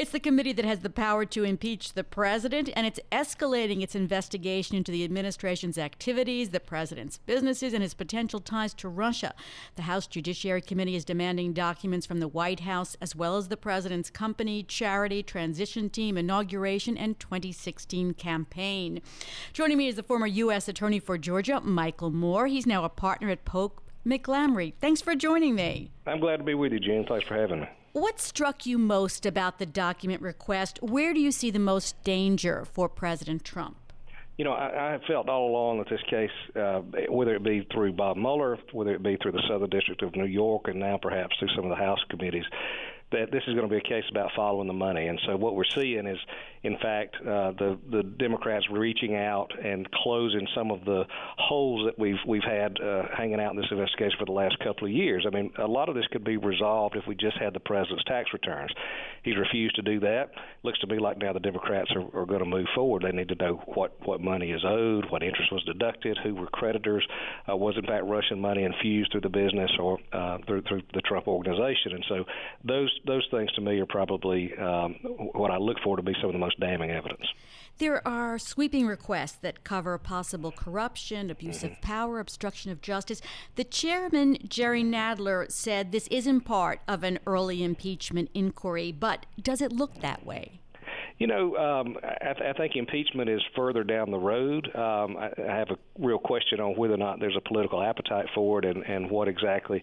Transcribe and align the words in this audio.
It's 0.00 0.12
the 0.12 0.18
committee 0.18 0.54
that 0.54 0.64
has 0.64 0.78
the 0.78 0.88
power 0.88 1.26
to 1.26 1.44
impeach 1.44 1.92
the 1.92 2.02
president, 2.02 2.70
and 2.74 2.86
it's 2.86 3.00
escalating 3.12 3.82
its 3.82 3.94
investigation 3.94 4.74
into 4.74 4.90
the 4.90 5.04
administration's 5.04 5.76
activities, 5.76 6.48
the 6.48 6.58
president's 6.58 7.18
businesses, 7.18 7.74
and 7.74 7.82
his 7.82 7.92
potential 7.92 8.40
ties 8.40 8.72
to 8.72 8.88
Russia. 8.88 9.34
The 9.76 9.82
House 9.82 10.06
Judiciary 10.06 10.62
Committee 10.62 10.96
is 10.96 11.04
demanding 11.04 11.52
documents 11.52 12.06
from 12.06 12.18
the 12.18 12.28
White 12.28 12.60
House, 12.60 12.96
as 13.02 13.14
well 13.14 13.36
as 13.36 13.48
the 13.48 13.58
president's 13.58 14.08
company, 14.08 14.62
charity, 14.62 15.22
transition 15.22 15.90
team, 15.90 16.16
inauguration, 16.16 16.96
and 16.96 17.20
2016 17.20 18.14
campaign. 18.14 19.02
Joining 19.52 19.76
me 19.76 19.88
is 19.88 19.96
the 19.96 20.02
former 20.02 20.26
U.S. 20.28 20.66
Attorney 20.66 20.98
for 20.98 21.18
Georgia, 21.18 21.60
Michael 21.60 22.10
Moore. 22.10 22.46
He's 22.46 22.64
now 22.64 22.84
a 22.84 22.88
partner 22.88 23.28
at 23.28 23.44
Pope 23.44 23.82
McGlamry. 24.06 24.72
Thanks 24.80 25.02
for 25.02 25.14
joining 25.14 25.54
me. 25.54 25.90
I'm 26.06 26.20
glad 26.20 26.38
to 26.38 26.44
be 26.44 26.54
with 26.54 26.72
you, 26.72 26.80
Jen. 26.80 27.04
Thanks 27.06 27.26
for 27.26 27.34
having 27.34 27.60
me. 27.60 27.68
What 27.92 28.20
struck 28.20 28.66
you 28.66 28.78
most 28.78 29.26
about 29.26 29.58
the 29.58 29.66
document 29.66 30.22
request? 30.22 30.78
Where 30.80 31.12
do 31.12 31.18
you 31.18 31.32
see 31.32 31.50
the 31.50 31.58
most 31.58 32.00
danger 32.04 32.64
for 32.64 32.88
President 32.88 33.42
Trump? 33.44 33.76
You 34.38 34.44
know, 34.44 34.52
I, 34.52 34.88
I 34.88 34.92
have 34.92 35.02
felt 35.08 35.28
all 35.28 35.50
along 35.50 35.78
that 35.78 35.88
this 35.90 36.00
case, 36.08 36.30
uh, 36.54 36.82
whether 37.08 37.34
it 37.34 37.42
be 37.42 37.66
through 37.74 37.94
Bob 37.94 38.16
Mueller, 38.16 38.58
whether 38.72 38.94
it 38.94 39.02
be 39.02 39.16
through 39.20 39.32
the 39.32 39.42
Southern 39.48 39.70
District 39.70 40.02
of 40.02 40.14
New 40.14 40.26
York, 40.26 40.68
and 40.68 40.78
now 40.78 40.98
perhaps 41.02 41.34
through 41.38 41.48
some 41.56 41.64
of 41.64 41.70
the 41.70 41.84
House 41.84 41.98
committees, 42.08 42.44
that 43.12 43.30
this 43.32 43.42
is 43.46 43.54
going 43.54 43.68
to 43.68 43.72
be 43.72 43.78
a 43.78 43.88
case 43.88 44.04
about 44.10 44.30
following 44.36 44.68
the 44.68 44.72
money. 44.72 45.06
And 45.08 45.20
so 45.26 45.36
what 45.36 45.54
we're 45.54 45.64
seeing 45.74 46.06
is, 46.06 46.18
in 46.62 46.76
fact, 46.78 47.16
uh, 47.20 47.52
the 47.52 47.78
the 47.90 48.02
Democrats 48.02 48.66
reaching 48.70 49.16
out 49.16 49.50
and 49.62 49.90
closing 49.90 50.46
some 50.54 50.70
of 50.70 50.84
the 50.84 51.04
holes 51.38 51.86
that 51.86 51.98
we've 51.98 52.18
we've 52.26 52.44
had 52.44 52.78
uh, 52.80 53.04
hanging 53.16 53.40
out 53.40 53.52
in 53.52 53.56
this 53.56 53.70
investigation 53.70 54.16
for 54.18 54.26
the 54.26 54.32
last 54.32 54.58
couple 54.60 54.86
of 54.86 54.92
years. 54.92 55.26
I 55.26 55.34
mean, 55.34 55.52
a 55.58 55.66
lot 55.66 55.88
of 55.88 55.94
this 55.94 56.06
could 56.12 56.24
be 56.24 56.36
resolved 56.36 56.96
if 56.96 57.06
we 57.06 57.14
just 57.14 57.38
had 57.38 57.54
the 57.54 57.60
president's 57.60 58.04
tax 58.04 58.30
returns. 58.32 58.70
He's 59.22 59.36
refused 59.36 59.76
to 59.76 59.82
do 59.82 60.00
that. 60.00 60.30
Looks 60.62 60.78
to 60.80 60.86
me 60.86 60.98
like 60.98 61.18
now 61.18 61.32
the 61.32 61.40
Democrats 61.40 61.90
are, 61.94 62.20
are 62.20 62.26
going 62.26 62.40
to 62.40 62.46
move 62.46 62.66
forward. 62.74 63.02
They 63.02 63.12
need 63.12 63.28
to 63.28 63.34
know 63.34 63.62
what 63.66 63.96
what 64.06 64.20
money 64.20 64.52
is 64.52 64.62
owed, 64.64 65.10
what 65.10 65.22
interest 65.22 65.50
was 65.52 65.64
deducted, 65.64 66.18
who 66.22 66.34
were 66.34 66.46
creditors, 66.46 67.06
uh, 67.50 67.56
was 67.56 67.76
in 67.76 67.86
fact 67.86 68.04
Russian 68.04 68.40
money 68.40 68.64
infused 68.64 69.12
through 69.12 69.22
the 69.22 69.30
business 69.30 69.70
or 69.78 69.98
uh, 70.12 70.38
through 70.46 70.62
through 70.62 70.82
the 70.94 71.00
Trump 71.00 71.26
organization. 71.26 71.92
And 71.92 72.04
so 72.08 72.24
those 72.64 72.99
those 73.06 73.26
things 73.30 73.50
to 73.52 73.60
me 73.60 73.80
are 73.80 73.86
probably 73.86 74.56
um, 74.56 74.94
what 75.32 75.50
I 75.50 75.56
look 75.58 75.78
for 75.82 75.96
to 75.96 76.02
be 76.02 76.14
some 76.20 76.26
of 76.26 76.32
the 76.32 76.38
most 76.38 76.58
damning 76.60 76.90
evidence. 76.90 77.26
There 77.78 78.06
are 78.06 78.38
sweeping 78.38 78.86
requests 78.86 79.38
that 79.38 79.64
cover 79.64 79.96
possible 79.96 80.52
corruption, 80.52 81.30
abuse 81.30 81.58
mm-hmm. 81.58 81.72
of 81.72 81.80
power, 81.80 82.20
obstruction 82.20 82.70
of 82.70 82.82
justice. 82.82 83.22
The 83.56 83.64
chairman, 83.64 84.36
Jerry 84.46 84.84
Nadler, 84.84 85.50
said 85.50 85.90
this 85.90 86.06
isn't 86.08 86.42
part 86.42 86.80
of 86.86 87.02
an 87.02 87.18
early 87.26 87.64
impeachment 87.64 88.30
inquiry, 88.34 88.92
but 88.92 89.24
does 89.40 89.62
it 89.62 89.72
look 89.72 90.00
that 90.00 90.26
way? 90.26 90.60
You 91.18 91.26
know, 91.26 91.56
um, 91.56 91.98
I, 92.02 92.32
th- 92.32 92.50
I 92.50 92.52
think 92.54 92.76
impeachment 92.76 93.28
is 93.28 93.42
further 93.54 93.84
down 93.84 94.10
the 94.10 94.18
road. 94.18 94.74
Um, 94.74 95.16
I, 95.18 95.30
I 95.38 95.56
have 95.56 95.70
a 95.70 95.76
real 95.98 96.18
question 96.18 96.60
on 96.60 96.76
whether 96.76 96.94
or 96.94 96.98
not 96.98 97.20
there's 97.20 97.36
a 97.36 97.46
political 97.46 97.82
appetite 97.82 98.26
for 98.34 98.58
it 98.58 98.64
and, 98.64 98.82
and 98.84 99.10
what 99.10 99.28
exactly 99.28 99.82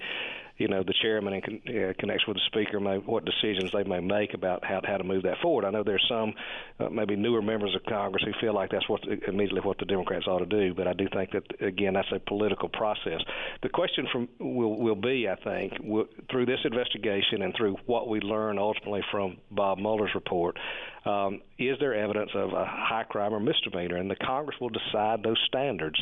you 0.57 0.67
know 0.67 0.83
the 0.83 0.93
chairman 1.01 1.33
in 1.33 1.41
con- 1.41 1.61
uh, 1.67 1.93
connection 1.99 2.25
with 2.27 2.37
the 2.37 2.43
speaker 2.47 2.79
may 2.79 2.97
what 2.97 3.25
decisions 3.25 3.71
they 3.71 3.83
may 3.83 3.99
make 3.99 4.33
about 4.33 4.63
how 4.63 4.81
how 4.83 4.97
to 4.97 5.03
move 5.03 5.23
that 5.23 5.37
forward. 5.41 5.65
I 5.65 5.71
know 5.71 5.83
there's 5.83 6.05
some 6.09 6.33
uh, 6.79 6.89
maybe 6.89 7.15
newer 7.15 7.41
members 7.41 7.75
of 7.75 7.83
Congress 7.83 8.23
who 8.23 8.31
feel 8.39 8.53
like 8.53 8.71
that's 8.71 8.87
what 8.89 9.01
immediately 9.27 9.61
what 9.61 9.77
the 9.77 9.85
Democrats 9.85 10.25
ought 10.27 10.39
to 10.39 10.45
do, 10.45 10.73
but 10.73 10.87
I 10.87 10.93
do 10.93 11.07
think 11.13 11.31
that 11.31 11.43
again 11.61 11.93
that's 11.93 12.11
a 12.11 12.19
political 12.19 12.69
process. 12.69 13.21
The 13.63 13.69
question 13.69 14.07
from 14.11 14.29
will 14.39 14.77
will 14.77 14.95
be 14.95 15.27
I 15.29 15.35
think 15.43 15.73
will, 15.81 16.05
through 16.29 16.45
this 16.45 16.59
investigation 16.63 17.41
and 17.41 17.53
through 17.55 17.77
what 17.85 18.07
we 18.07 18.19
learn 18.19 18.57
ultimately 18.57 19.01
from 19.11 19.37
Bob 19.51 19.77
Mueller's 19.77 20.15
report. 20.15 20.57
Um, 21.07 21.41
is 21.57 21.77
there 21.79 21.93
evidence 21.93 22.31
of 22.35 22.51
a 22.51 22.65
high 22.65 23.05
crime 23.07 23.33
or 23.33 23.39
misdemeanor? 23.39 23.95
And 23.95 24.11
the 24.11 24.15
Congress 24.15 24.57
will 24.59 24.69
decide 24.69 25.23
those 25.23 25.41
standards 25.47 25.95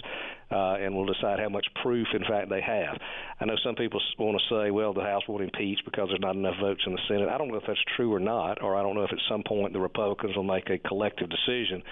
uh, 0.51 0.75
and 0.75 0.95
will 0.95 1.05
decide 1.05 1.39
how 1.39 1.49
much 1.49 1.65
proof, 1.83 2.07
in 2.13 2.23
fact, 2.27 2.49
they 2.49 2.61
have. 2.61 2.97
I 3.39 3.45
know 3.45 3.55
some 3.63 3.75
people 3.75 4.01
want 4.17 4.41
to 4.41 4.55
say, 4.55 4.71
well, 4.71 4.93
the 4.93 5.01
House 5.01 5.23
won't 5.27 5.43
impeach 5.43 5.79
because 5.85 6.07
there's 6.09 6.21
not 6.21 6.35
enough 6.35 6.55
votes 6.59 6.81
in 6.85 6.93
the 6.93 6.99
Senate. 7.07 7.29
I 7.29 7.37
don't 7.37 7.49
know 7.49 7.55
if 7.55 7.63
that's 7.67 7.79
true 7.95 8.13
or 8.13 8.19
not, 8.19 8.61
or 8.63 8.75
I 8.75 8.81
don't 8.81 8.95
know 8.95 9.03
if 9.03 9.13
at 9.13 9.19
some 9.29 9.43
point 9.43 9.73
the 9.73 9.79
Republicans 9.79 10.35
will 10.35 10.43
make 10.43 10.69
a 10.69 10.79
collective 10.79 11.29
decision 11.29 11.83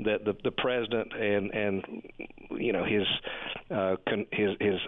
that 0.00 0.24
the 0.24 0.34
the 0.44 0.52
president 0.52 1.12
and 1.12 1.50
and 1.52 1.84
you 2.50 2.72
know 2.72 2.84
his 2.84 3.02
uh, 3.70 3.96
con- 4.08 4.26
his 4.32 4.50
his 4.60 4.80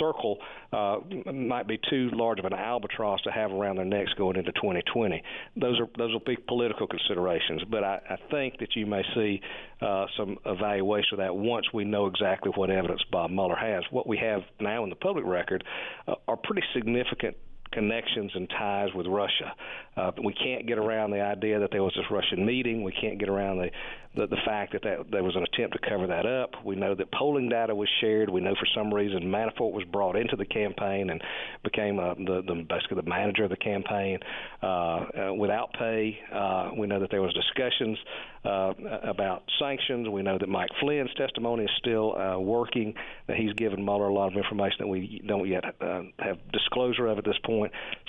circle 0.00 0.38
uh, 0.72 0.98
might 1.32 1.68
be 1.68 1.78
too 1.88 2.10
large 2.12 2.38
of 2.40 2.44
an 2.44 2.52
albatross 2.52 3.20
to 3.22 3.30
have 3.30 3.52
around 3.52 3.76
their 3.76 3.84
necks 3.84 4.12
going 4.16 4.36
into 4.36 4.52
2020. 4.52 5.22
Those 5.56 5.78
are 5.78 5.86
those 5.96 6.12
will 6.12 6.20
be 6.20 6.36
political 6.48 6.86
considerations, 6.86 7.62
but 7.70 7.84
I, 7.84 8.00
I 8.10 8.16
think 8.30 8.58
that 8.58 8.74
you 8.74 8.86
may 8.86 9.02
see 9.14 9.40
uh, 9.80 10.06
some 10.16 10.38
evaluation 10.46 11.14
of 11.14 11.18
that 11.18 11.34
once 11.34 11.66
we 11.72 11.84
know 11.84 12.06
exactly 12.06 12.50
what 12.54 12.70
evidence 12.70 13.02
Bob 13.12 13.30
Mueller 13.30 13.56
has. 13.56 13.84
What 13.90 14.06
we 14.06 14.18
have 14.18 14.40
now 14.58 14.82
in 14.84 14.90
the 14.90 14.96
public 14.96 15.24
record 15.24 15.62
uh, 16.08 16.14
are 16.26 16.36
pretty 16.36 16.62
significant 16.74 17.36
connections 17.72 18.32
and 18.34 18.48
ties 18.50 18.88
with 18.94 19.06
Russia. 19.06 19.54
Uh, 19.96 20.10
we 20.24 20.32
can't 20.32 20.66
get 20.66 20.78
around 20.78 21.10
the 21.10 21.20
idea 21.20 21.58
that 21.60 21.70
there 21.70 21.82
was 21.82 21.92
this 21.96 22.06
Russian 22.10 22.44
meeting. 22.46 22.82
We 22.82 22.92
can't 22.92 23.18
get 23.18 23.28
around 23.28 23.58
the, 23.58 23.70
the, 24.16 24.26
the 24.26 24.36
fact 24.44 24.72
that, 24.72 24.82
that 24.82 25.10
there 25.10 25.22
was 25.22 25.36
an 25.36 25.42
attempt 25.42 25.80
to 25.80 25.88
cover 25.88 26.06
that 26.06 26.26
up. 26.26 26.64
We 26.64 26.74
know 26.74 26.94
that 26.94 27.12
polling 27.12 27.48
data 27.48 27.74
was 27.74 27.88
shared. 28.00 28.28
We 28.30 28.40
know 28.40 28.54
for 28.54 28.66
some 28.74 28.92
reason 28.92 29.22
Manafort 29.24 29.72
was 29.72 29.84
brought 29.84 30.16
into 30.16 30.36
the 30.36 30.46
campaign 30.46 31.10
and 31.10 31.22
became 31.62 31.98
uh, 31.98 32.14
the, 32.14 32.42
the 32.46 32.66
basically 32.68 32.96
the 32.96 33.08
manager 33.08 33.44
of 33.44 33.50
the 33.50 33.56
campaign 33.56 34.18
uh, 34.62 34.66
uh, 34.66 35.34
without 35.34 35.72
pay. 35.74 36.18
Uh, 36.32 36.70
we 36.76 36.86
know 36.86 37.00
that 37.00 37.10
there 37.10 37.22
was 37.22 37.34
discussions 37.34 37.98
uh, 38.44 38.72
about 39.04 39.42
sanctions. 39.58 40.08
We 40.08 40.22
know 40.22 40.38
that 40.38 40.48
Mike 40.48 40.70
Flynn's 40.80 41.12
testimony 41.14 41.64
is 41.64 41.70
still 41.78 42.16
uh, 42.16 42.38
working. 42.38 42.94
That 43.26 43.36
he's 43.36 43.52
given 43.52 43.84
Mueller 43.84 44.08
a 44.08 44.14
lot 44.14 44.32
of 44.32 44.36
information 44.36 44.76
that 44.80 44.86
we 44.86 45.22
don't 45.26 45.46
yet 45.46 45.64
uh, 45.80 46.02
have 46.18 46.38
disclosure 46.52 47.06
of 47.06 47.18
at 47.18 47.24
this 47.24 47.38
point. 47.44 47.59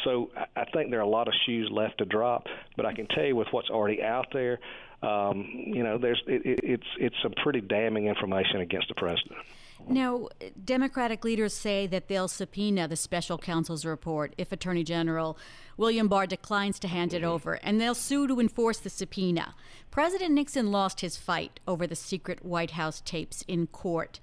So 0.04 0.32
I 0.56 0.66
think 0.74 0.90
there 0.92 1.00
are 1.00 1.04
a 1.04 1.08
lot 1.08 1.28
of 1.28 1.34
shoes 1.46 1.70
left 1.72 1.98
to 2.00 2.06
drop. 2.06 2.48
But 2.78 2.86
I 2.86 2.94
can 2.94 3.08
tell 3.08 3.26
you 3.26 3.36
with 3.36 3.48
what's 3.52 3.70
already 3.70 4.02
out 4.02 4.28
there, 4.34 4.60
um, 5.04 5.50
you 5.52 5.84
know, 5.84 5.98
there's 5.98 6.22
it, 6.28 6.60
it's 6.64 6.88
it's 7.00 7.16
some 7.24 7.34
pretty 7.44 7.62
damning 7.62 8.08
information 8.08 8.62
against 8.62 8.88
the 8.88 8.96
president. 8.96 9.40
Now, 9.88 10.28
Democratic 10.64 11.26
leaders 11.26 11.54
say 11.56 11.88
that 11.88 12.08
they'll 12.08 12.28
subpoena 12.28 12.88
the 12.88 12.96
special 12.96 13.40
counsel's 13.40 13.84
report 13.84 14.34
if 14.38 14.52
Attorney 14.52 14.84
General 14.84 15.38
William 15.76 16.08
Barr 16.08 16.28
declines 16.28 16.78
to 16.80 16.88
hand 16.88 17.14
it 17.14 17.24
over, 17.24 17.54
and 17.64 17.82
they'll 17.82 17.96
sue 17.96 18.28
to 18.28 18.40
enforce 18.40 18.78
the 18.78 18.90
subpoena. 18.90 19.56
President 19.90 20.34
Nixon 20.34 20.72
lost 20.72 21.02
his 21.02 21.18
fight 21.18 21.60
over 21.68 21.88
the 21.88 21.96
secret 21.96 22.46
White 22.46 22.72
House 22.72 23.02
tapes 23.04 23.44
in 23.48 23.68
court. 23.68 24.20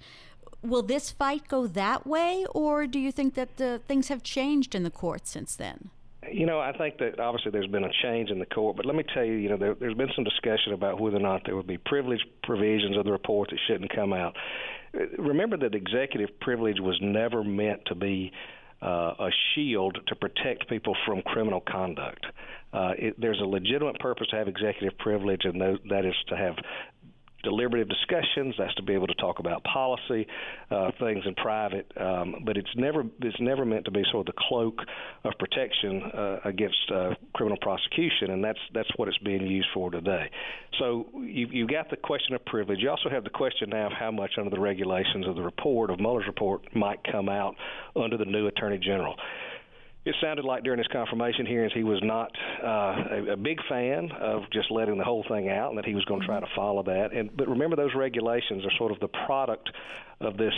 Will 0.61 0.81
this 0.81 1.09
fight 1.09 1.47
go 1.47 1.67
that 1.67 2.05
way, 2.05 2.45
or 2.51 2.85
do 2.85 2.99
you 2.99 3.11
think 3.11 3.35
that 3.35 3.57
the 3.57 3.81
things 3.87 4.09
have 4.09 4.23
changed 4.23 4.75
in 4.75 4.83
the 4.83 4.89
court 4.89 5.27
since 5.27 5.55
then? 5.55 5.89
You 6.29 6.45
know, 6.45 6.59
I 6.59 6.73
think 6.77 6.97
that 6.97 7.19
obviously 7.19 7.51
there's 7.51 7.67
been 7.67 7.85
a 7.85 7.91
change 8.03 8.29
in 8.29 8.39
the 8.39 8.45
court, 8.45 8.75
but 8.75 8.85
let 8.85 8.95
me 8.95 9.03
tell 9.13 9.23
you, 9.23 9.33
you 9.33 9.49
know, 9.49 9.57
there, 9.57 9.73
there's 9.73 9.95
been 9.95 10.11
some 10.13 10.25
discussion 10.25 10.73
about 10.73 10.99
whether 10.99 11.15
or 11.15 11.21
not 11.21 11.43
there 11.45 11.55
would 11.55 11.65
be 11.65 11.77
privilege 11.77 12.19
provisions 12.43 12.97
of 12.97 13.05
the 13.05 13.11
report 13.11 13.49
that 13.51 13.59
shouldn't 13.67 13.95
come 13.95 14.11
out. 14.11 14.35
Remember 15.17 15.55
that 15.57 15.73
executive 15.73 16.37
privilege 16.41 16.79
was 16.79 16.97
never 17.01 17.43
meant 17.43 17.85
to 17.85 17.95
be 17.95 18.33
uh, 18.81 19.13
a 19.19 19.29
shield 19.53 19.97
to 20.07 20.15
protect 20.15 20.67
people 20.69 20.95
from 21.05 21.21
criminal 21.21 21.61
conduct. 21.61 22.25
Uh, 22.73 22.91
it, 22.97 23.19
there's 23.19 23.39
a 23.41 23.45
legitimate 23.45 23.99
purpose 23.99 24.27
to 24.27 24.35
have 24.35 24.47
executive 24.47 24.97
privilege, 24.99 25.41
and 25.45 25.59
those, 25.59 25.79
that 25.89 26.05
is 26.05 26.15
to 26.27 26.35
have 26.35 26.55
deliberative 27.43 27.89
discussions. 27.89 28.55
That's 28.57 28.73
to 28.75 28.83
be 28.83 28.93
able 28.93 29.07
to 29.07 29.15
talk 29.15 29.39
about 29.39 29.63
policy, 29.63 30.27
uh, 30.71 30.91
things 30.99 31.23
in 31.25 31.35
private. 31.35 31.91
Um, 31.97 32.43
but 32.45 32.57
it's 32.57 32.69
never 32.75 33.03
it's 33.21 33.39
never 33.39 33.65
meant 33.65 33.85
to 33.85 33.91
be 33.91 34.03
sort 34.11 34.27
of 34.27 34.35
the 34.35 34.41
cloak 34.47 34.79
of 35.23 35.33
protection 35.39 36.03
uh, 36.03 36.39
against 36.45 36.91
uh, 36.93 37.15
criminal 37.33 37.57
prosecution, 37.61 38.31
and 38.31 38.43
that's 38.43 38.59
that's 38.73 38.89
what 38.97 39.07
it's 39.07 39.17
being 39.19 39.45
used 39.45 39.67
for 39.73 39.91
today. 39.91 40.29
So 40.79 41.07
you, 41.15 41.47
you've 41.51 41.69
got 41.69 41.89
the 41.89 41.97
question 41.97 42.35
of 42.35 42.45
privilege. 42.45 42.79
You 42.81 42.89
also 42.89 43.09
have 43.09 43.23
the 43.23 43.29
question 43.29 43.69
now 43.69 43.87
of 43.87 43.93
how 43.93 44.11
much 44.11 44.31
under 44.37 44.49
the 44.49 44.59
regulations 44.59 45.27
of 45.27 45.35
the 45.35 45.41
report 45.41 45.89
of 45.89 45.99
Mueller's 45.99 46.27
report 46.27 46.63
might 46.75 46.99
come 47.09 47.29
out 47.29 47.55
under 47.95 48.17
the 48.17 48.25
new 48.25 48.47
Attorney 48.47 48.77
General 48.77 49.15
it 50.05 50.15
sounded 50.21 50.45
like 50.45 50.63
during 50.63 50.77
his 50.77 50.87
confirmation 50.87 51.45
hearings 51.45 51.73
he 51.73 51.83
was 51.83 51.99
not 52.01 52.31
uh, 52.63 52.67
a, 53.11 53.33
a 53.33 53.37
big 53.37 53.59
fan 53.67 54.09
of 54.19 54.43
just 54.51 54.71
letting 54.71 54.97
the 54.97 55.03
whole 55.03 55.25
thing 55.27 55.49
out, 55.49 55.69
and 55.69 55.77
that 55.77 55.85
he 55.85 55.93
was 55.93 56.05
going 56.05 56.21
to 56.21 56.25
try 56.25 56.39
to 56.39 56.47
follow 56.55 56.83
that. 56.83 57.11
And 57.13 57.35
but 57.35 57.47
remember, 57.47 57.75
those 57.75 57.93
regulations 57.95 58.65
are 58.65 58.71
sort 58.77 58.91
of 58.91 58.99
the 58.99 59.09
product 59.25 59.69
of 60.21 60.37
this 60.37 60.53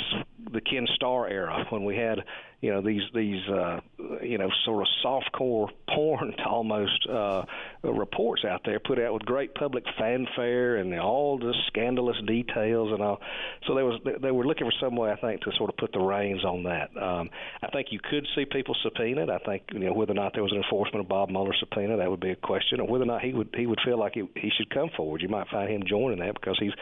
the 0.54 0.62
Ken 0.62 0.88
Starr 0.96 1.28
era 1.28 1.66
when 1.70 1.84
we 1.84 1.96
had 1.96 2.20
you 2.62 2.72
know 2.72 2.82
these 2.82 3.02
these 3.14 3.42
uh, 3.50 3.80
you 4.22 4.38
know 4.38 4.50
sort 4.66 4.82
of 4.82 4.88
soft 5.02 5.32
core 5.32 5.70
porn 5.96 6.34
almost 6.46 7.08
uh, 7.10 7.44
reports 7.84 8.44
out 8.46 8.62
there 8.66 8.80
put 8.80 9.00
out 9.00 9.14
with 9.14 9.24
great 9.24 9.54
public 9.56 9.84
fanfare 9.98 10.78
and 10.78 10.98
all 11.00 11.38
the 11.38 11.54
scandalous 11.68 12.18
details 12.28 12.92
and 12.92 13.02
all. 13.02 13.20
So 13.68 13.76
there 13.76 13.86
was 13.86 14.00
they 14.22 14.32
were 14.32 14.46
looking 14.46 14.68
for 14.68 14.74
some 14.80 14.96
way 14.96 15.12
I 15.12 15.16
think 15.16 15.42
to 15.42 15.52
sort 15.58 15.70
of 15.70 15.78
put 15.78 15.92
the 15.94 16.00
reins 16.00 16.44
on 16.44 16.64
that. 16.64 16.90
Um, 17.02 17.30
I 17.62 17.68
think 17.68 17.88
you 17.92 18.00
could 18.00 18.28
see 18.36 18.46
people 18.46 18.76
subpoenaed. 18.84 19.30
I 19.30 19.40
think 19.40 19.64
you 19.74 19.80
know 19.80 19.94
whether 19.94 20.12
or 20.12 20.16
not 20.16 20.34
there 20.34 20.44
was 20.44 20.52
an 20.52 20.60
enforcement 20.60 21.02
of 21.02 21.10
Bob 21.10 21.30
Mueller's 21.30 21.58
subpoena 21.60 21.98
that 21.98 22.10
would 22.10 22.20
be 22.20 22.32
a 22.32 22.36
question, 22.36 22.80
or 22.80 22.88
whether 22.88 23.04
or 23.04 23.08
not 23.08 23.22
he 23.22 23.34
would 23.34 23.50
he 23.56 23.66
would 23.66 23.80
feel 23.86 23.98
like 23.98 24.14
he, 24.14 24.24
he 24.36 24.52
should 24.58 24.70
come 24.74 24.90
forward. 24.96 25.22
You 25.22 25.30
might 25.30 25.48
find 25.50 25.70
him 25.70 25.84
joining 25.88 26.20
that 26.20 26.34
because 26.34 26.58
he's 26.60 26.74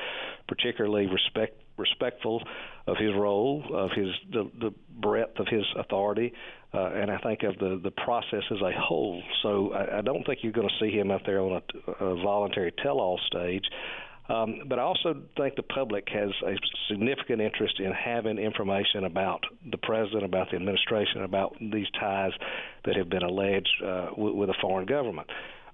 particularly 0.48 1.08
respect 1.08 1.56
respectful 1.80 2.44
of 2.88 2.98
his 2.98 3.14
role, 3.16 3.64
of 3.74 3.90
his 3.96 4.10
the, 4.32 4.44
the 4.60 4.72
breadth 5.00 5.40
of 5.40 5.48
his 5.48 5.66
authority, 5.78 6.34
uh, 6.74 6.92
and 7.00 7.10
I 7.10 7.18
think 7.20 7.44
of 7.44 7.58
the 7.58 7.80
the 7.82 7.92
process 7.92 8.44
as 8.52 8.62
a 8.62 8.72
whole. 8.80 9.22
So 9.44 9.72
I, 9.74 10.00
I 10.00 10.02
don't 10.02 10.24
think 10.26 10.40
you're 10.42 10.52
going 10.52 10.70
to 10.70 10.80
see 10.80 10.92
him 10.92 11.10
out 11.12 11.22
there 11.26 11.42
on 11.42 11.62
a, 11.62 12.06
a 12.06 12.16
voluntary 12.22 12.74
tell-all 12.84 13.20
stage. 13.28 13.66
Um, 14.30 14.62
but 14.68 14.78
I 14.78 14.84
also 14.84 15.24
think 15.38 15.56
the 15.56 15.64
public 15.64 16.08
has 16.10 16.30
a 16.46 16.56
significant 16.88 17.42
interest 17.42 17.80
in 17.80 17.92
having 17.92 18.38
information 18.38 19.06
about 19.06 19.42
the 19.72 19.78
president, 19.78 20.24
about 20.24 20.52
the 20.52 20.58
administration, 20.58 21.24
about 21.24 21.56
these 21.60 21.88
ties 22.00 22.32
that 22.86 22.96
have 22.96 23.10
been 23.10 23.24
alleged 23.24 23.74
uh, 23.84 24.10
with, 24.16 24.36
with 24.36 24.50
a 24.50 24.54
foreign 24.62 24.86
government. 24.86 25.28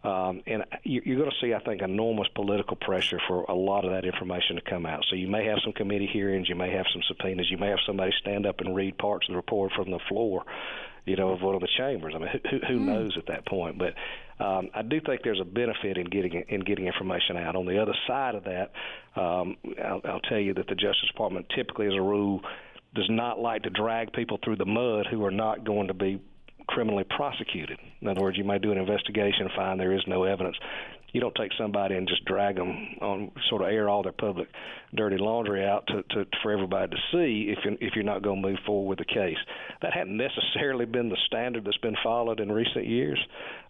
Um, 0.05 0.43
and 0.45 0.63
you're 0.83 1.17
going 1.17 1.31
to 1.31 1.35
see, 1.41 1.53
I 1.53 1.59
think, 1.59 1.81
enormous 1.81 2.27
political 2.35 2.75
pressure 2.75 3.19
for 3.27 3.43
a 3.45 3.55
lot 3.55 3.85
of 3.85 3.91
that 3.91 4.05
information 4.05 4.55
to 4.55 4.61
come 4.61 4.85
out. 4.85 5.03
So 5.09 5.15
you 5.15 5.27
may 5.27 5.45
have 5.45 5.57
some 5.63 5.73
committee 5.73 6.09
hearings, 6.11 6.47
you 6.47 6.55
may 6.55 6.71
have 6.71 6.85
some 6.93 7.01
subpoenas, 7.07 7.49
you 7.49 7.57
may 7.57 7.69
have 7.69 7.79
somebody 7.87 8.11
stand 8.19 8.45
up 8.45 8.59
and 8.59 8.75
read 8.75 8.97
parts 8.99 9.27
of 9.27 9.33
the 9.33 9.37
report 9.37 9.71
from 9.75 9.89
the 9.89 9.99
floor, 10.07 10.43
you 11.05 11.15
know, 11.15 11.29
of 11.29 11.41
one 11.41 11.55
of 11.55 11.61
the 11.61 11.69
chambers. 11.75 12.13
I 12.15 12.19
mean, 12.19 12.29
who, 12.51 12.59
who 12.67 12.79
mm. 12.79 12.85
knows 12.85 13.17
at 13.17 13.25
that 13.27 13.47
point? 13.47 13.79
But 13.79 13.95
um, 14.43 14.69
I 14.75 14.83
do 14.83 15.01
think 15.01 15.21
there's 15.23 15.41
a 15.41 15.45
benefit 15.45 15.97
in 15.97 16.05
getting 16.05 16.43
in 16.49 16.59
getting 16.61 16.85
information 16.85 17.37
out. 17.37 17.55
On 17.55 17.65
the 17.65 17.81
other 17.81 17.95
side 18.05 18.35
of 18.35 18.43
that, 18.43 18.73
um, 19.15 19.57
I'll, 19.83 20.01
I'll 20.05 20.19
tell 20.19 20.39
you 20.39 20.53
that 20.53 20.67
the 20.67 20.75
Justice 20.75 21.07
Department 21.11 21.47
typically, 21.55 21.87
as 21.87 21.93
a 21.93 22.01
rule, 22.01 22.41
does 22.93 23.09
not 23.09 23.39
like 23.39 23.63
to 23.63 23.71
drag 23.71 24.13
people 24.13 24.37
through 24.43 24.57
the 24.57 24.65
mud 24.65 25.07
who 25.09 25.25
are 25.25 25.31
not 25.31 25.63
going 25.63 25.87
to 25.87 25.93
be 25.93 26.21
criminally 26.75 27.05
prosecuted. 27.05 27.79
In 28.01 28.09
other 28.09 28.19
words, 28.19 28.37
you 28.37 28.43
may 28.43 28.59
do 28.59 28.73
an 28.73 28.77
investigation, 28.77 29.49
find 29.55 29.79
there 29.79 29.95
is 29.95 30.03
no 30.07 30.25
evidence. 30.25 30.57
You 31.13 31.21
don't 31.21 31.33
take 31.35 31.51
somebody 31.57 31.95
and 31.95 32.05
just 32.05 32.25
drag 32.25 32.57
them 32.57 32.97
on, 33.01 33.31
sort 33.49 33.61
of 33.61 33.69
air 33.69 33.87
all 33.87 34.03
their 34.03 34.11
public 34.11 34.49
dirty 34.93 35.15
laundry 35.17 35.65
out 35.65 35.87
to, 35.87 36.03
to 36.03 36.25
for 36.43 36.51
everybody 36.51 36.91
to 36.91 36.97
see 37.13 37.53
if 37.55 37.59
you're, 37.63 37.75
if 37.79 37.95
you're 37.95 38.03
not 38.03 38.21
going 38.21 38.41
to 38.41 38.49
move 38.49 38.59
forward 38.65 38.89
with 38.89 38.99
the 38.99 39.05
case. 39.05 39.37
That 39.81 39.93
hadn't 39.93 40.17
necessarily 40.17 40.83
been 40.83 41.07
the 41.07 41.17
standard 41.25 41.63
that's 41.63 41.77
been 41.77 41.95
followed 42.03 42.41
in 42.41 42.51
recent 42.51 42.85
years, 42.85 43.19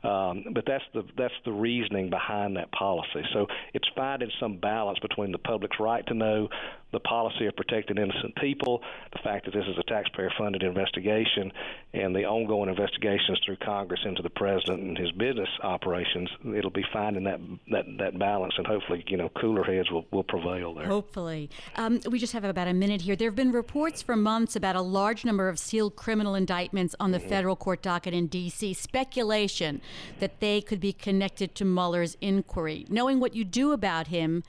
um, 0.04 0.46
but 0.56 0.64
that's 0.66 0.84
the 0.96 1.04
that's 1.16 1.34
the 1.46 1.52
reasoning 1.52 2.10
behind 2.10 2.58
that 2.58 2.72
policy. 2.72 3.22
So 3.34 3.46
it's 3.76 3.88
finding 3.96 4.32
some 4.40 4.58
balance 4.58 4.98
between 4.98 5.32
the 5.32 5.38
public's 5.38 5.80
right 5.80 6.06
to 6.08 6.16
know 6.16 6.50
the 6.92 7.00
policy 7.00 7.46
of 7.46 7.56
protecting 7.56 7.98
innocent 7.98 8.36
people, 8.36 8.82
the 9.12 9.20
fact 9.20 9.46
that 9.46 9.54
this 9.54 9.66
is 9.68 9.78
a 9.78 9.84
taxpayer-funded 9.84 10.64
investigation, 10.64 11.52
and 11.94 12.16
the 12.16 12.26
ongoing 12.26 12.70
investigations 12.70 13.40
through 13.46 13.58
Congress 13.58 14.00
into 14.06 14.22
the 14.22 14.30
president 14.30 14.82
and 14.82 14.98
his 14.98 15.12
business 15.12 15.50
operations. 15.64 16.30
It'll 16.56 16.70
be 16.70 16.86
finding 16.94 17.24
that 17.26 17.40
that 17.72 17.86
that 17.98 18.20
balance, 18.20 18.54
and 18.58 18.66
hopefully, 18.66 19.04
you 19.08 19.18
know, 19.18 19.30
cooler 19.30 19.64
heads 19.64 19.92
will, 19.92 20.06
will 20.12 20.24
prevail 20.24 20.74
there. 20.74 20.86
Hopefully, 20.86 21.50
um, 21.76 22.00
we 22.10 22.20
just 22.20 22.34
have 22.34 22.44
about 22.44 22.68
a 22.68 22.74
minute 22.74 23.02
here. 23.02 23.16
There 23.16 23.30
have 23.30 23.36
been 23.36 23.52
reports 23.52 24.02
for 24.02 24.16
months 24.16 24.56
about 24.56 24.76
a 24.76 24.82
large 24.82 25.26
number 25.26 25.50
of 25.50 25.60
sealed 25.60 25.96
criminal 25.96 26.36
indictments 26.36 26.96
on 27.00 27.12
the 27.12 27.20
mm-hmm. 27.20 27.30
federal 27.30 27.56
court 27.56 27.82
docket 27.82 28.14
in 28.14 28.28
D.C. 28.28 28.74
Speculation 28.74 29.82
that 30.20 30.40
they 30.40 30.62
could 30.62 30.80
be 30.80 30.94
connected 30.94 31.56
to 31.56 31.66
Mueller's 31.66 32.16
inquiry. 32.22 32.86
Knowing 32.90 33.20
what 33.20 33.36
you 33.36 33.44
do 33.44 33.72
about 33.72 34.08
him, 34.08 34.44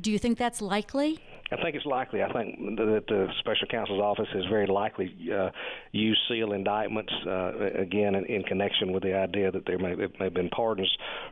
do 0.00 0.12
you 0.12 0.18
think 0.18 0.38
that's 0.38 0.60
likely? 0.60 1.20
I 1.52 1.60
think 1.62 1.74
it's 1.74 1.86
likely. 1.86 2.22
I 2.22 2.32
think 2.32 2.76
that 2.76 3.04
the 3.08 3.26
special 3.40 3.66
counsel's 3.68 4.00
office 4.00 4.28
has 4.32 4.44
very 4.48 4.66
likely 4.66 5.12
uh, 5.34 5.50
used 5.90 6.20
seal 6.28 6.52
indictments 6.52 7.12
uh, 7.26 7.52
again 7.76 8.14
in, 8.14 8.24
in, 8.26 8.42
connection 8.44 8.92
with 8.92 9.02
the 9.02 9.14
idea 9.14 9.50
that 9.50 9.66
there 9.66 9.78
may, 9.78 9.94
may 9.96 10.08
have 10.20 10.34
been 10.34 10.48
pardons 10.50 10.90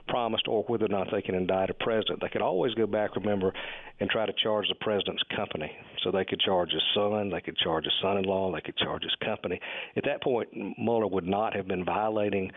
promised, 0.08 0.48
or 0.48 0.64
whether 0.64 0.86
or 0.86 0.88
not 0.88 1.08
they 1.12 1.22
can 1.22 1.36
indict 1.36 1.70
a 1.70 1.74
president. 1.74 2.20
They 2.20 2.28
could 2.28 2.42
always 2.42 2.74
go 2.74 2.86
back, 2.86 3.14
remember, 3.14 3.52
and 4.00 4.10
try 4.10 4.26
to 4.26 4.32
charge 4.42 4.66
the 4.68 4.74
president's 4.74 5.22
company. 5.34 5.70
So 6.02 6.10
they 6.10 6.24
could 6.24 6.40
charge 6.40 6.70
his 6.72 6.82
son, 6.94 7.30
they 7.30 7.40
could 7.40 7.56
charge 7.56 7.84
his 7.84 7.94
son-in-law, 8.02 8.52
they 8.52 8.60
could 8.60 8.76
charge 8.76 9.04
his 9.04 9.14
company. 9.24 9.60
At 9.96 10.04
that 10.04 10.22
point, 10.22 10.48
Mueller 10.78 11.06
would 11.06 11.26
not 11.26 11.54
have 11.54 11.68
been 11.68 11.84
violating 11.84 12.50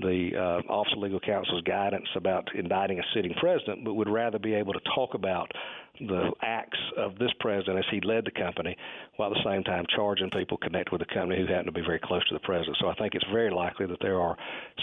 the 0.00 0.30
uh, 0.36 0.72
Office 0.72 0.92
of 0.94 1.02
Legal 1.02 1.20
Counsel's 1.20 1.62
guidance 1.62 2.06
about 2.16 2.48
indicting 2.54 2.98
a 2.98 3.02
sitting 3.14 3.34
president, 3.40 3.84
but 3.84 3.94
would 3.94 4.08
rather 4.08 4.38
be 4.38 4.54
able 4.54 4.72
to 4.72 4.80
talk 4.94 5.14
about 5.14 5.50
the 6.00 6.30
acts 6.42 6.78
of 6.98 7.18
this 7.18 7.30
president 7.40 7.78
as 7.78 7.84
he 7.90 8.00
led 8.02 8.24
the 8.24 8.30
company, 8.30 8.76
while 9.16 9.30
at 9.30 9.34
the 9.34 9.50
same 9.50 9.64
time 9.64 9.84
charging 9.94 10.28
people 10.30 10.58
connected 10.58 10.92
with 10.92 11.00
the 11.00 11.14
company 11.14 11.40
who 11.40 11.46
happen 11.46 11.66
to 11.66 11.72
be 11.72 11.80
very 11.80 12.00
close 12.02 12.26
to 12.28 12.34
the 12.34 12.40
president. 12.40 12.76
So 12.80 12.88
I 12.88 12.94
think 12.94 13.14
it's 13.14 13.24
very 13.32 13.50
likely 13.50 13.86
that 13.86 13.98
there 14.00 14.20
are 14.20 14.36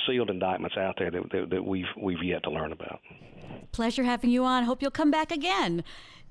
sealed 0.07 0.30
indictments 0.30 0.77
out 0.77 0.95
there 0.98 1.12
that, 1.12 1.24
that, 1.31 1.50
that 1.51 1.63
we've 1.63 1.86
we've 2.01 2.24
yet 2.24 2.44
to 2.44 2.50
learn 2.50 2.71
about. 2.71 3.00
Pleasure 3.71 4.04
having 4.04 4.31
you 4.31 4.44
on. 4.44 4.63
Hope 4.63 4.81
you'll 4.81 4.92
come 4.92 5.12
back 5.12 5.31
again. 5.31 5.83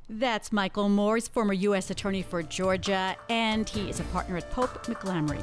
That's 0.09 0.53
Michael 0.53 0.89
Moore, 0.89 1.21
former 1.21 1.53
U.S. 1.55 1.91
Attorney 1.91 2.23
for 2.23 2.43
Georgia, 2.43 3.17
and 3.31 3.69
he 3.69 3.89
is 3.89 4.01
a 4.01 4.05
partner 4.05 4.37
at 4.37 4.51
Pope 4.51 4.85
McGlamry. 4.85 5.43